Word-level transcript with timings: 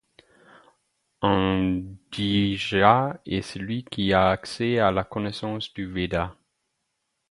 Un 1.21 1.83
dvija 2.11 3.21
est 3.27 3.43
celui 3.43 3.83
qui 3.83 4.13
a 4.13 4.31
accès 4.31 4.79
à 4.79 4.91
la 4.91 5.03
connaissance 5.03 5.71
du 5.75 5.85
Véda. 5.85 6.35